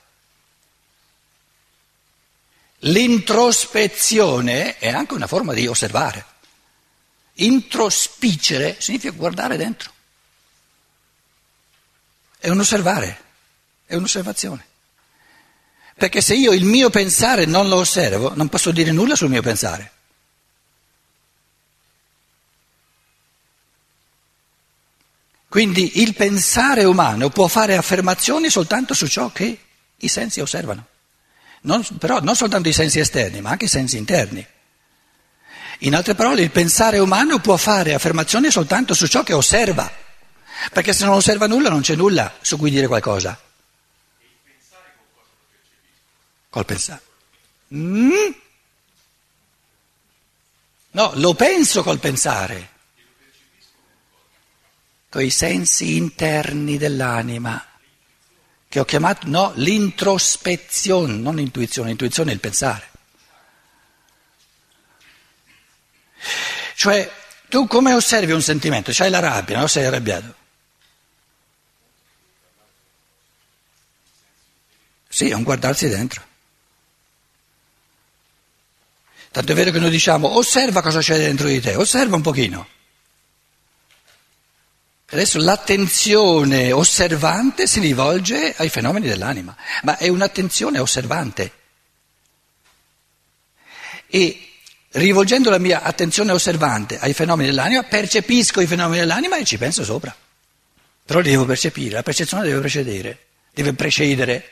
L'introspezione 2.79 4.77
è 4.77 4.89
anche 4.89 5.13
una 5.13 5.27
forma 5.27 5.53
di 5.53 5.67
osservare. 5.67 6.25
Introspicere 7.35 8.75
significa 8.79 9.13
guardare 9.13 9.57
dentro. 9.57 9.91
È 12.37 12.49
un 12.49 12.59
osservare, 12.59 13.21
è 13.85 13.95
un'osservazione. 13.95 14.71
Perché 15.95 16.21
se 16.21 16.33
io 16.33 16.51
il 16.51 16.65
mio 16.65 16.89
pensare 16.89 17.45
non 17.45 17.67
lo 17.67 17.77
osservo, 17.77 18.33
non 18.35 18.49
posso 18.49 18.71
dire 18.71 18.91
nulla 18.91 19.15
sul 19.15 19.29
mio 19.29 19.41
pensare. 19.41 19.91
Quindi 25.53 26.01
il 26.01 26.15
pensare 26.15 26.83
umano 26.83 27.29
può 27.29 27.47
fare 27.47 27.77
affermazioni 27.77 28.49
soltanto 28.49 28.95
su 28.95 29.05
ciò 29.05 29.31
che 29.31 29.59
i 29.97 30.07
sensi 30.07 30.39
osservano. 30.39 30.87
Non, 31.61 31.85
però 31.99 32.19
non 32.21 32.35
soltanto 32.35 32.69
i 32.69 32.73
sensi 32.73 32.97
esterni, 32.97 33.39
ma 33.39 33.51
anche 33.51 33.65
i 33.65 33.69
sensi 33.69 33.97
interni. 33.97 34.43
In 35.79 35.93
altre 35.93 36.15
parole, 36.15 36.41
il 36.41 36.49
pensare 36.49 36.97
umano 36.97 37.37
può 37.37 37.55
fare 37.57 37.93
affermazioni 37.93 38.49
soltanto 38.49 38.95
su 38.95 39.05
ciò 39.05 39.21
che 39.21 39.33
osserva, 39.33 39.91
perché 40.71 40.91
se 40.91 41.05
non 41.05 41.13
osserva 41.13 41.45
nulla 41.45 41.69
non 41.69 41.81
c'è 41.81 41.95
nulla 41.95 42.33
su 42.41 42.57
cui 42.57 42.71
dire 42.71 42.87
qualcosa. 42.87 43.39
Col 46.53 46.65
pensare. 46.65 47.01
Mm? 47.73 48.31
No, 50.91 51.11
lo 51.15 51.33
penso 51.33 51.81
col 51.81 51.97
pensare. 51.97 52.69
Con 55.09 55.23
i 55.23 55.31
sensi 55.31 55.95
interni 55.95 56.77
dell'anima, 56.77 57.65
che 58.69 58.79
ho 58.79 58.85
chiamato, 58.85 59.27
no, 59.29 59.51
l'introspezione, 59.55 61.13
non 61.13 61.37
l'intuizione, 61.37 61.87
l'intuizione 61.87 62.29
è 62.29 62.33
il 62.35 62.39
pensare. 62.39 62.91
Cioè, 66.75 67.11
tu 67.49 67.65
come 67.65 67.95
osservi 67.95 68.31
un 68.31 68.43
sentimento? 68.43 68.91
C'hai 68.93 69.09
la 69.09 69.17
rabbia, 69.17 69.57
no? 69.57 69.65
Sei 69.65 69.85
arrabbiato. 69.85 70.35
Sì, 75.07 75.29
è 75.29 75.33
un 75.33 75.41
guardarsi 75.41 75.89
dentro. 75.89 76.31
Tanto 79.33 79.51
è 79.51 79.55
vero 79.55 79.71
che 79.71 79.79
noi 79.79 79.89
diciamo 79.89 80.37
osserva 80.37 80.83
cosa 80.83 80.99
c'è 80.99 81.17
dentro 81.17 81.47
di 81.47 81.59
te, 81.59 81.73
osserva 81.73 82.15
un 82.15 82.21
pochino. 82.21 82.67
Adesso 85.09 85.39
l'attenzione 85.39 86.71
osservante 86.71 87.65
si 87.65 87.79
rivolge 87.79 88.53
ai 88.55 88.69
fenomeni 88.69 89.07
dell'anima, 89.07 89.55
ma 89.81 89.97
è 89.97 90.07
un'attenzione 90.07 90.77
osservante. 90.77 91.51
E 94.05 94.49
rivolgendo 94.91 95.49
la 95.49 95.57
mia 95.57 95.81
attenzione 95.81 96.31
osservante 96.31 96.99
ai 96.99 97.13
fenomeni 97.13 97.49
dell'anima, 97.49 97.81
percepisco 97.81 98.61
i 98.61 98.67
fenomeni 98.67 98.99
dell'anima 98.99 99.37
e 99.37 99.45
ci 99.45 99.57
penso 99.57 99.83
sopra. 99.83 100.15
Però 101.05 101.21
li 101.21 101.31
devo 101.31 101.45
percepire, 101.45 101.95
la 101.95 102.03
percezione 102.03 102.43
deve 102.43 102.59
precedere, 102.59 103.25
deve 103.51 103.73
precedere. 103.73 104.51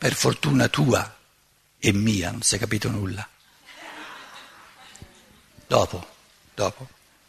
Per 0.00 0.14
fortuna 0.14 0.66
tua 0.68 1.14
e 1.78 1.92
mia 1.92 2.30
non 2.30 2.40
si 2.40 2.54
è 2.54 2.58
capito 2.58 2.88
nulla. 2.88 3.28
Dopo, 5.66 6.06
dopo. 6.54 6.88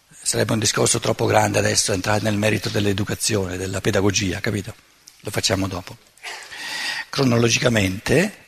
Sarebbe 0.10 0.54
un 0.54 0.60
discorso 0.60 1.01
troppo 1.01 1.25
grande 1.25 1.60
adesso 1.60 1.92
entrare 1.92 2.22
nel 2.22 2.38
merito 2.38 2.70
dell'educazione, 2.70 3.58
della 3.58 3.82
pedagogia, 3.82 4.40
capito? 4.40 4.74
Lo 5.20 5.32
facciamo 5.32 5.68
dopo. 5.68 5.98
Cronologicamente, 7.10 8.46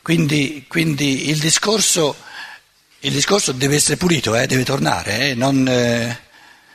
quindi, 0.00 0.64
quindi 0.66 1.28
il, 1.28 1.38
discorso, 1.38 2.16
il, 3.00 3.12
discorso, 3.12 3.52
deve 3.52 3.74
essere 3.76 3.98
pulito, 3.98 4.34
eh, 4.34 4.46
deve 4.46 4.64
tornare, 4.64 5.28
eh, 5.28 5.34
non, 5.34 5.68
eh, 5.68 6.20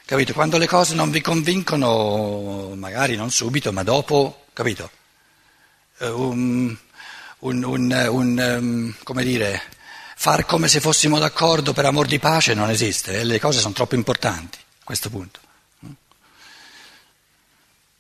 capito? 0.05 0.33
Quando 0.33 0.59
le 0.59 0.67
cose 0.67 0.93
non 0.93 1.09
vi 1.09 1.21
convincono, 1.21 2.75
magari 2.75 3.15
non 3.15 3.31
subito, 3.31 3.73
ma 3.73 3.81
dopo, 3.81 4.45
capito? 4.53 4.91
Um, 6.03 6.77
un, 7.39 7.63
un, 7.63 8.07
un 8.10 8.57
um, 8.60 8.93
come 9.03 9.24
dire, 9.24 9.62
far 10.15 10.45
come 10.45 10.67
se 10.67 10.79
fossimo 10.79 11.19
d'accordo 11.19 11.74
per 11.74 11.86
amor 11.86 12.07
di 12.07 12.19
pace 12.19 12.53
non 12.53 12.69
esiste, 12.69 13.19
eh? 13.19 13.24
le 13.24 13.39
cose 13.39 13.60
sono 13.60 13.74
troppo 13.74 13.95
importanti 13.95 14.57
a 14.57 14.83
questo 14.83 15.10
punto. 15.10 15.39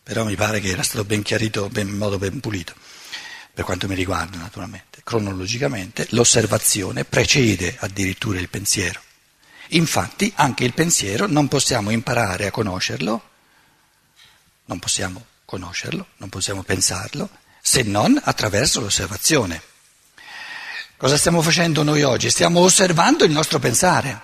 Però 0.03 0.25
mi 0.25 0.35
pare 0.35 0.59
che 0.59 0.67
era 0.67 0.83
stato 0.83 1.05
ben 1.05 1.21
chiarito 1.21 1.69
ben, 1.69 1.87
in 1.87 1.97
modo 1.97 2.17
ben 2.17 2.41
pulito, 2.41 2.73
per 3.53 3.63
quanto 3.63 3.87
mi 3.87 3.95
riguarda 3.95 4.37
naturalmente. 4.37 4.99
Cronologicamente 5.01 6.07
l'osservazione 6.09 7.05
precede 7.05 7.77
addirittura 7.79 8.39
il 8.39 8.49
pensiero. 8.49 9.01
Infatti 9.69 10.31
anche 10.35 10.65
il 10.65 10.73
pensiero 10.73 11.25
non 11.25 11.47
possiamo 11.47 11.89
imparare 11.89 12.47
a 12.47 12.51
conoscerlo, 12.51 13.29
non 14.65 14.79
possiamo 14.79 15.25
conoscerlo, 15.45 16.07
non 16.17 16.27
possiamo 16.27 16.63
pensarlo, 16.63 17.29
se 17.65 17.81
non 17.83 18.19
attraverso 18.21 18.81
l'osservazione. 18.81 19.61
Cosa 20.97 21.17
stiamo 21.17 21.41
facendo 21.41 21.81
noi 21.81 22.03
oggi? 22.03 22.29
Stiamo 22.29 22.59
osservando 22.59 23.23
il 23.23 23.31
nostro 23.31 23.57
pensare. 23.57 24.21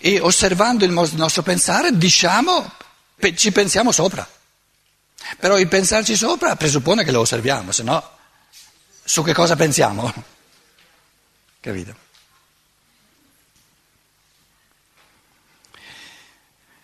E 0.00 0.20
osservando 0.20 0.86
il 0.86 0.90
nostro 0.90 1.42
pensare 1.42 1.96
diciamo, 1.98 2.72
ci 3.34 3.52
pensiamo 3.52 3.92
sopra. 3.92 4.26
Però 5.38 5.58
il 5.58 5.68
pensarci 5.68 6.16
sopra 6.16 6.56
presuppone 6.56 7.04
che 7.04 7.12
lo 7.12 7.20
osserviamo, 7.20 7.72
se 7.72 7.82
no 7.82 8.12
su 9.04 9.22
che 9.22 9.34
cosa 9.34 9.54
pensiamo? 9.54 10.12
Capito? 11.60 12.02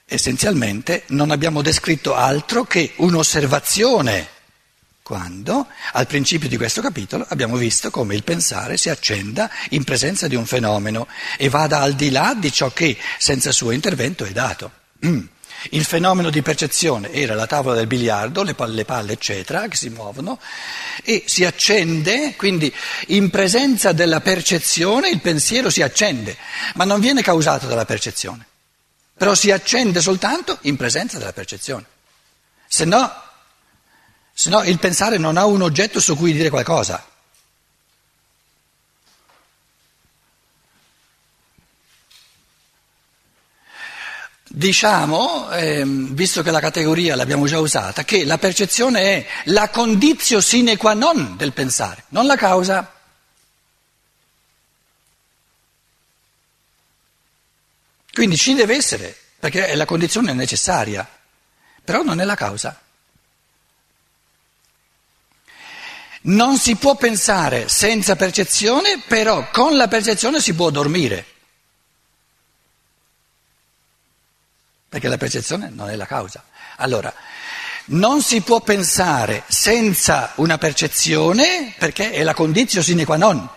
Essenzialmente 0.05 1.05
non 1.09 1.31
abbiamo 1.31 1.63
descritto 1.63 2.15
altro 2.15 2.65
che 2.65 2.93
un'osservazione 2.97 4.39
quando 5.11 5.67
al 5.95 6.07
principio 6.07 6.49
di 6.49 6.57
questo 6.57 6.81
capitolo 6.81 7.27
abbiamo 7.31 7.57
visto 7.57 7.91
come 7.91 8.15
il 8.15 8.23
pensare 8.23 8.77
si 8.77 8.91
accenda 8.91 9.51
in 9.71 9.83
presenza 9.83 10.29
di 10.29 10.37
un 10.37 10.47
fenomeno 10.47 11.09
e 11.37 11.49
vada 11.49 11.81
al 11.81 11.95
di 11.95 12.11
là 12.11 12.33
di 12.39 12.53
ciò 12.53 12.71
che 12.71 12.97
senza 13.19 13.51
suo 13.51 13.73
intervento 13.73 14.25
è 14.25 14.31
dato. 14.31 14.71
Mm. 15.05 15.23
Il 15.71 15.85
fenomeno 15.85 16.31
di 16.31 16.43
percezione 16.43 17.11
era 17.11 17.35
la 17.35 17.49
tavola 17.49 17.75
del 17.75 17.89
biliardo, 17.89 18.45
le 18.45 18.55
palle, 18.55 18.77
le 18.77 18.85
palle, 18.85 19.13
eccetera, 19.15 19.67
che 19.67 19.77
si 19.77 19.89
muovono, 19.89 20.39
e 21.03 21.25
si 21.27 21.45
accende, 21.45 22.37
quindi 22.37 22.73
in 23.09 23.31
presenza 23.31 23.91
della 23.91 24.21
percezione 24.21 25.11
il 25.11 25.21
pensiero 25.21 25.71
si 25.71 25.83
accende, 25.83 26.37
ma 26.77 26.85
non 26.85 27.01
viene 27.01 27.21
causato 27.21 27.67
dalla 27.67 27.85
percezione, 27.85 28.47
però 29.17 29.35
si 29.35 29.51
accende 29.51 30.01
soltanto 30.01 30.59
in 30.63 30.77
presenza 30.77 31.19
della 31.19 31.33
percezione. 31.33 31.85
Se 32.69 32.85
no 32.85 33.29
se 34.41 34.49
no 34.49 34.63
il 34.63 34.79
pensare 34.79 35.19
non 35.19 35.37
ha 35.37 35.45
un 35.45 35.61
oggetto 35.61 36.01
su 36.01 36.17
cui 36.17 36.33
dire 36.33 36.49
qualcosa. 36.49 37.07
Diciamo, 44.49 45.51
ehm, 45.51 46.15
visto 46.15 46.41
che 46.41 46.51
la 46.51 46.59
categoria 46.59 47.17
l'abbiamo 47.17 47.47
già 47.47 47.59
usata, 47.59 48.05
che 48.05 48.25
la 48.25 48.39
percezione 48.39 49.01
è 49.03 49.27
la 49.51 49.69
condizio 49.69 50.41
sine 50.41 50.79
qua 50.79 50.95
non 50.95 51.37
del 51.37 51.53
pensare, 51.53 52.05
non 52.09 52.25
la 52.25 52.37
causa. 52.37 52.95
Quindi 58.11 58.39
ci 58.39 58.55
deve 58.55 58.75
essere, 58.75 59.15
perché 59.39 59.67
è 59.67 59.75
la 59.75 59.85
condizione 59.85 60.33
necessaria, 60.33 61.07
però 61.85 62.03
non 62.03 62.23
è 62.23 62.25
la 62.25 62.35
causa. 62.35 62.89
Non 66.23 66.59
si 66.59 66.77
può 66.77 66.97
pensare 66.97 67.69
senza 67.69 68.15
percezione, 68.15 69.03
però 69.07 69.49
con 69.51 69.77
la 69.77 69.89
percezione 69.89 70.41
si 70.41 70.55
può 70.55 70.69
dormire. 70.69 71.25
Perché 74.89 75.09
la 75.09 75.17
percezione 75.17 75.71
non 75.71 75.89
è 75.89 75.97
la 75.97 76.05
causa. 76.05 76.45
Allora, 76.77 77.15
non 77.87 78.21
si 78.23 78.43
può 78.43 78.61
pensare 78.61 79.45
senza 79.49 80.33
una 80.37 80.59
percezione 80.59 81.75
perché 81.79 82.11
è 82.13 82.23
la 82.23 82.35
condizione 82.35 82.85
sine 82.85 83.05
qua 83.07 83.17
non. 83.17 83.49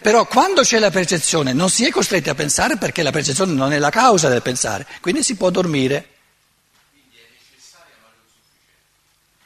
Però 0.00 0.26
quando 0.26 0.62
c'è 0.62 0.78
la 0.78 0.90
percezione 0.90 1.52
non 1.52 1.70
si 1.70 1.86
è 1.86 1.90
costretti 1.90 2.28
a 2.28 2.34
pensare 2.34 2.76
perché 2.76 3.02
la 3.02 3.12
percezione 3.12 3.52
non 3.52 3.72
è 3.72 3.78
la 3.78 3.90
causa 3.90 4.28
del 4.28 4.42
pensare, 4.42 4.86
quindi 5.00 5.22
si 5.22 5.36
può 5.36 5.50
dormire. 5.50 6.08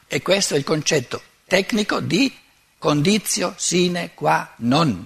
E 0.07 0.21
questo 0.21 0.55
è 0.55 0.57
il 0.57 0.63
concetto 0.63 1.21
tecnico 1.53 1.99
di 1.99 2.35
condizio 2.79 3.53
sine 3.57 4.15
qua 4.15 4.55
non. 4.57 5.05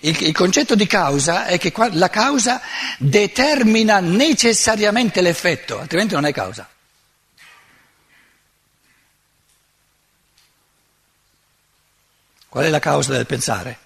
Il, 0.00 0.22
il, 0.24 0.34
concetto 0.34 0.74
di 0.74 0.86
causa 0.86 1.46
è 1.46 1.56
che 1.56 1.72
la 1.92 2.10
causa 2.10 2.60
determina 2.98 4.00
necessariamente 4.00 5.22
l'effetto, 5.22 5.78
altrimenti 5.78 6.12
non 6.12 6.26
è 6.26 6.34
causa. 6.34 6.68
Qual 12.46 12.64
è 12.64 12.68
la 12.68 12.78
causa 12.78 13.12
del 13.12 13.24
pensare? 13.24 13.78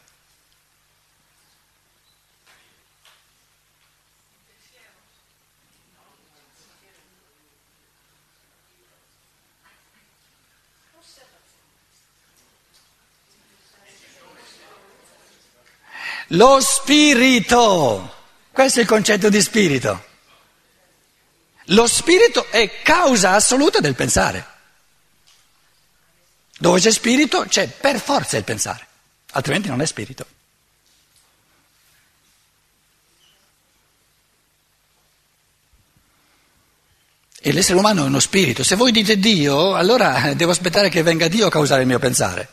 Lo 16.29 16.61
spirito, 16.61 18.15
questo 18.51 18.79
è 18.79 18.83
il 18.83 18.89
concetto 18.89 19.29
di 19.29 19.41
spirito. 19.41 20.05
Lo 21.69 21.87
spirito 21.87 22.51
è 22.51 22.83
causa 22.83 23.33
assoluta 23.33 23.81
del 23.81 23.95
pensare. 23.95 24.53
Dove 26.59 26.81
c'è 26.81 26.91
spirito 26.91 27.45
c'è 27.49 27.69
per 27.69 28.01
forza 28.01 28.37
il 28.37 28.45
pensare, 28.45 28.87
altrimenti 29.33 29.69
non 29.69 29.81
è 29.81 29.87
spirito. 29.87 30.27
E 37.47 37.53
l'essere 37.53 37.79
umano 37.79 38.05
è 38.05 38.07
uno 38.07 38.21
spirito. 38.21 38.63
Se 38.63 38.75
voi 38.75 38.91
dite 38.91 39.19
Dio, 39.19 39.75
allora 39.75 40.33
devo 40.37 40.53
aspettare 40.53 40.89
che 40.89 41.03
venga 41.03 41.29
Dio 41.29 41.47
a 41.47 41.51
causare 41.51 41.83
il 41.83 41.87
mio 41.87 41.99
pensare. 41.99 42.49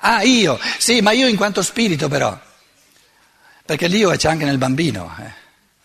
Ah, 0.00 0.22
io, 0.22 0.58
sì, 0.78 1.00
ma 1.00 1.12
io 1.12 1.26
in 1.26 1.36
quanto 1.36 1.62
spirito 1.62 2.08
però, 2.08 2.38
perché 3.64 3.88
l'io 3.88 4.10
c'è 4.10 4.28
anche 4.28 4.44
nel 4.44 4.58
bambino, 4.58 5.14
eh. 5.20 5.32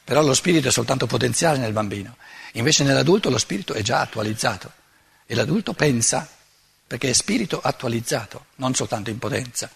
però 0.04 0.22
lo 0.22 0.34
spirito 0.34 0.68
è 0.68 0.72
soltanto 0.72 1.08
potenziale 1.08 1.58
nel 1.58 1.74
bambino, 1.74 2.18
invece 2.54 2.84
nell'adulto 2.84 3.30
lo 3.30 3.38
spirito 3.38 3.74
è 3.74 3.82
già 3.82 4.02
attualizzato 4.02 4.72
e 5.26 5.36
l'adulto 5.36 5.74
pensa 5.74 6.28
perché 6.86 7.10
è 7.10 7.14
spirito 7.14 7.60
attualizzato, 7.60 8.46
non 8.56 8.76
soltanto 8.76 9.10
in 9.10 9.18
potenza. 9.18 9.70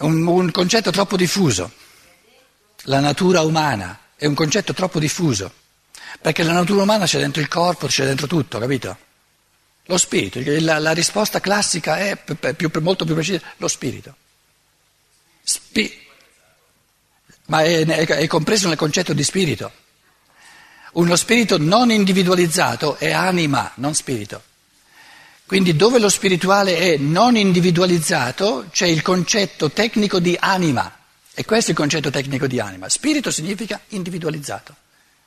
Un, 0.00 0.26
un 0.26 0.50
concetto 0.50 0.90
troppo 0.90 1.16
diffuso, 1.16 1.72
la 2.84 3.00
natura 3.00 3.40
umana 3.40 3.98
è 4.16 4.26
un 4.26 4.34
concetto 4.34 4.74
troppo 4.74 4.98
diffuso, 4.98 5.50
perché 6.20 6.42
la 6.42 6.52
natura 6.52 6.82
umana 6.82 7.06
c'è 7.06 7.18
dentro 7.18 7.40
il 7.40 7.48
corpo, 7.48 7.86
c'è 7.86 8.04
dentro 8.04 8.26
tutto, 8.26 8.58
capito? 8.58 9.08
Lo 9.90 9.98
spirito, 9.98 10.40
la, 10.60 10.78
la 10.78 10.92
risposta 10.92 11.40
classica 11.40 11.98
è 11.98 12.16
più, 12.16 12.70
molto 12.80 13.04
più 13.04 13.14
precisa, 13.14 13.42
lo 13.56 13.66
spirito. 13.66 14.14
Spi- 15.42 16.06
ma 17.46 17.64
è, 17.64 17.84
è, 17.84 18.06
è 18.06 18.26
compreso 18.28 18.68
nel 18.68 18.76
concetto 18.76 19.12
di 19.12 19.24
spirito. 19.24 19.72
Uno 20.92 21.16
spirito 21.16 21.58
non 21.58 21.90
individualizzato 21.90 22.98
è 22.98 23.10
anima, 23.10 23.72
non 23.76 23.92
spirito. 23.96 24.40
Quindi 25.44 25.74
dove 25.74 25.98
lo 25.98 26.08
spirituale 26.08 26.76
è 26.76 26.96
non 26.96 27.34
individualizzato 27.34 28.68
c'è 28.70 28.86
il 28.86 29.02
concetto 29.02 29.72
tecnico 29.72 30.20
di 30.20 30.36
anima. 30.38 30.98
E 31.34 31.44
questo 31.44 31.70
è 31.70 31.74
il 31.74 31.80
concetto 31.80 32.10
tecnico 32.10 32.46
di 32.46 32.60
anima. 32.60 32.88
Spirito 32.88 33.32
significa 33.32 33.80
individualizzato, 33.88 34.72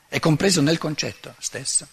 è 0.08 0.20
compreso 0.20 0.62
nel 0.62 0.78
concetto 0.78 1.36
stesso. 1.38 1.86